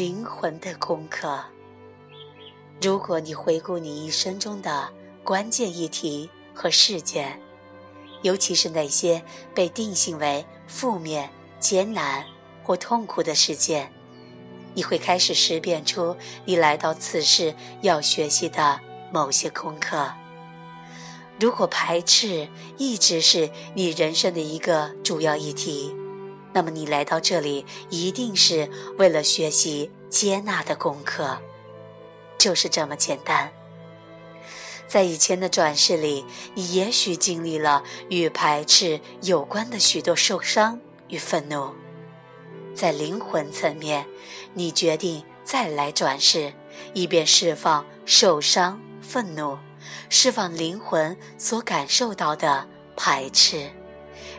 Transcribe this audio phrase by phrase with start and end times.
[0.00, 1.38] 灵魂的功课。
[2.80, 4.88] 如果你回顾你一生中的
[5.22, 7.38] 关键议题和事件，
[8.22, 9.22] 尤其是那些
[9.54, 11.28] 被定性为负面、
[11.58, 12.24] 艰难
[12.64, 13.92] 或痛苦的事件，
[14.72, 18.80] 你会开始识辨出你来到此世要学习的
[19.12, 20.10] 某些功课。
[21.38, 22.48] 如果排斥
[22.78, 25.94] 一直是你人生的一个主要议题，
[26.52, 31.38] 那么你来到这里一定是为了学习接纳的功课。
[32.38, 33.52] 就是这么简单。
[34.88, 36.24] 在以前的转世里，
[36.54, 41.70] 你也许经历了与排斥有关的许多受伤与愤怒。
[42.74, 44.06] 在灵魂层面，
[44.54, 46.52] 你决定再来转世，
[46.94, 49.58] 以便释放受伤、愤怒，
[50.08, 53.70] 释放灵魂所感受到的排斥，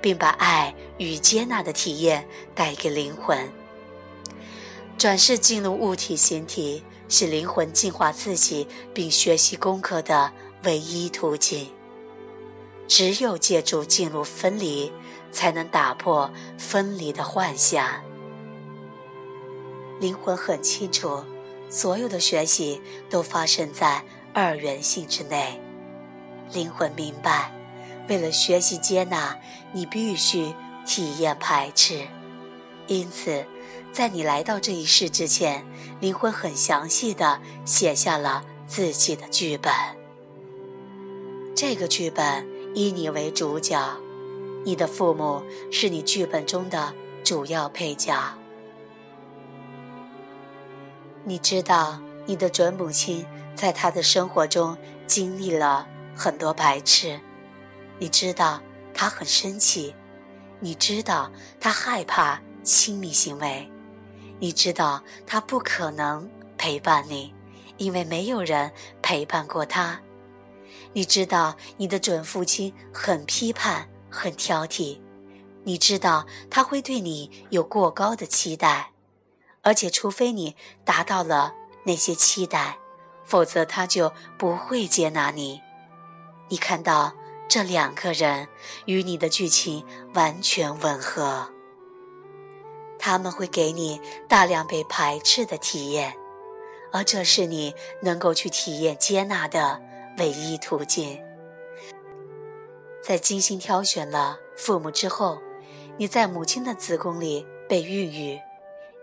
[0.00, 3.50] 并把爱与接纳的体验带给灵魂。
[4.96, 6.82] 转世进入物体形体。
[7.06, 10.32] 是灵魂净化自己并学习功课的
[10.64, 11.70] 唯一途径。
[12.88, 14.90] 只有借助进入分离，
[15.30, 18.02] 才能打破分离的幻想。
[20.00, 21.22] 灵魂很清楚，
[21.68, 25.60] 所有的学习都发生在二元性之内。
[26.52, 27.52] 灵魂明白，
[28.08, 29.36] 为了学习接纳，
[29.72, 30.54] 你必须
[30.86, 32.06] 体验排斥。
[32.86, 33.44] 因此。
[33.92, 35.64] 在你来到这一世之前，
[36.00, 39.72] 灵魂很详细的写下了自己的剧本。
[41.54, 42.44] 这个剧本
[42.74, 43.96] 以你为主角，
[44.64, 48.16] 你的父母是你剧本中的主要配角。
[51.22, 57.20] 你知道你的准母亲在她的生活中经历了很多排斥，
[57.98, 58.60] 你知道
[58.92, 59.94] 他很生气，
[60.60, 63.70] 你知道他害怕亲密行为。
[64.40, 66.28] 你知道他不可能
[66.58, 67.32] 陪伴你，
[67.76, 70.00] 因为没有人陪伴过他。
[70.92, 75.00] 你知道你的准父亲很批判、很挑剔。
[75.62, 78.92] 你知道他会对你有过高的期待，
[79.62, 81.54] 而且除非你达到了
[81.84, 82.78] 那些期待，
[83.24, 85.62] 否则他就不会接纳你。
[86.48, 87.14] 你看到
[87.48, 88.48] 这两个人
[88.86, 89.84] 与你的剧情
[90.14, 91.50] 完全吻合。
[92.98, 96.14] 他们会给你大量被排斥的体验，
[96.90, 99.80] 而这是你能够去体验接纳的
[100.18, 101.20] 唯一途径。
[103.02, 105.38] 在精心挑选了父母之后，
[105.98, 108.40] 你在母亲的子宫里被孕育，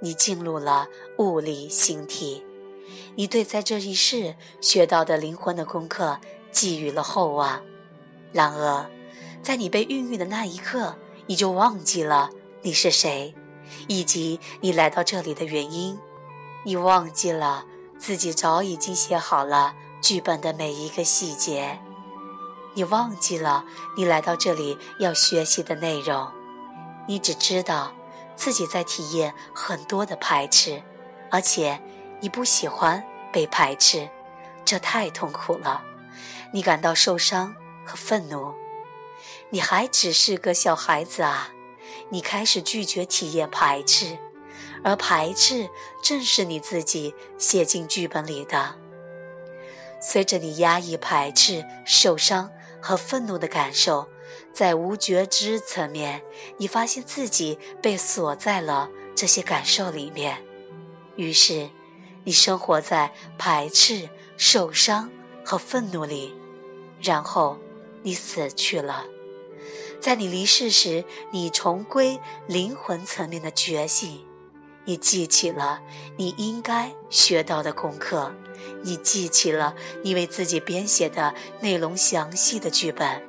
[0.01, 0.87] 你进入了
[1.19, 2.43] 物理形体，
[3.15, 6.19] 你对在这一世学到的灵魂的功课
[6.51, 7.61] 寄予了厚望。
[8.31, 8.89] 然而，
[9.41, 10.95] 在你被孕育的那一刻，
[11.27, 12.29] 你就忘记了
[12.61, 13.35] 你是谁。
[13.87, 15.97] 以及你来到这里的原因，
[16.65, 17.63] 你忘记了
[17.97, 21.79] 自己早已经写好了剧本的每一个细节，
[22.73, 23.63] 你忘记了
[23.95, 26.29] 你来到这里要学习的内容，
[27.07, 27.93] 你只知道
[28.35, 30.83] 自己在体验很多的排斥，
[31.29, 31.81] 而且
[32.19, 34.09] 你不喜欢被排斥，
[34.65, 35.81] 这太痛苦了，
[36.51, 37.55] 你感到受伤
[37.91, 38.53] 和愤怒，
[39.49, 41.51] 你还只是个小孩子啊。
[42.09, 44.17] 你开始拒绝体验排斥，
[44.81, 45.69] 而排斥
[46.01, 48.75] 正是你自己写进剧本里的。
[50.01, 52.49] 随着你压抑排斥、受伤
[52.81, 54.07] 和愤怒的感受，
[54.53, 56.21] 在无觉知层面，
[56.57, 60.41] 你发现自己被锁在了这些感受里面。
[61.17, 61.69] 于是，
[62.23, 65.09] 你生活在排斥、受伤
[65.43, 66.33] 和愤怒里，
[67.01, 67.57] 然后
[68.03, 69.05] 你死去了。
[69.99, 74.25] 在你离世时，你重归灵魂层面的觉醒，
[74.85, 75.81] 你记起了
[76.17, 78.33] 你应该学到的功课，
[78.81, 83.23] 你记起了你为自己编写的内容详细的剧本，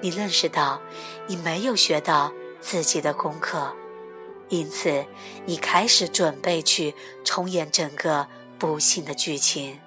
[0.00, 0.82] 你认识到
[1.28, 3.72] 你没有学到自己的功课，
[4.48, 5.04] 因此
[5.46, 6.92] 你开始准备去
[7.22, 8.26] 重演整个
[8.58, 9.78] 不幸的剧情。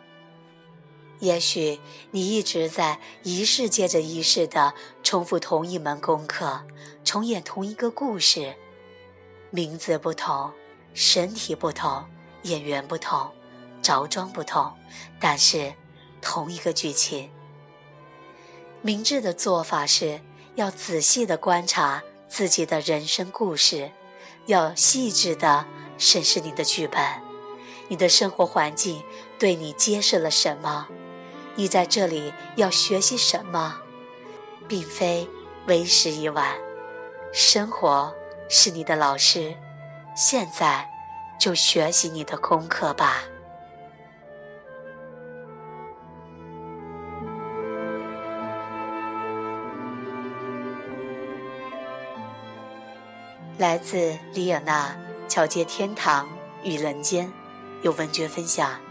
[1.19, 1.79] 也许
[2.11, 6.61] 你一直在一世接着一世的重复同一门功课，
[7.03, 8.55] 重演同一个故事，
[9.49, 10.51] 名字不同，
[10.93, 12.05] 身体不同，
[12.43, 13.31] 演员不同，
[13.81, 14.71] 着装不同，
[15.19, 15.73] 但是
[16.21, 17.31] 同一个剧情。
[18.83, 20.21] 明智的做法是
[20.53, 23.91] 要仔细的观察自己的人生故事，
[24.45, 25.65] 要细致的
[25.97, 27.01] 审视你的剧本，
[27.87, 29.01] 你的生活环境
[29.39, 30.87] 对你揭示了什么。
[31.57, 33.81] 你在这里要学习什么，
[34.67, 35.27] 并非
[35.65, 36.55] 为时已晚。
[37.33, 38.13] 生活
[38.47, 39.55] 是你的老师，
[40.15, 40.87] 现在
[41.39, 43.23] 就学习你的功课吧。
[53.57, 54.95] 来自李尔娜
[55.27, 56.29] 《桥接天堂
[56.61, 57.25] 与人间》，
[57.81, 58.86] 有文娟分享。